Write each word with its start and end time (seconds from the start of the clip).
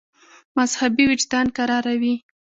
مذهبي 0.57 1.03
وجدان 1.11 1.47
کراروي. 1.57 2.15